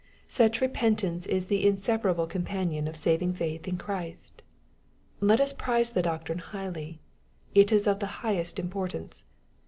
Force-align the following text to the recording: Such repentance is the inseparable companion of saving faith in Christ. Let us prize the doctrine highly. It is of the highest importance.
Such 0.27 0.61
repentance 0.61 1.27
is 1.27 1.45
the 1.45 1.63
inseparable 1.63 2.25
companion 2.25 2.87
of 2.87 2.95
saving 2.95 3.35
faith 3.35 3.67
in 3.67 3.77
Christ. 3.77 4.41
Let 5.19 5.39
us 5.39 5.53
prize 5.53 5.91
the 5.91 6.01
doctrine 6.01 6.39
highly. 6.39 7.01
It 7.53 7.71
is 7.71 7.85
of 7.85 7.99
the 7.99 8.07
highest 8.25 8.57
importance. 8.57 9.25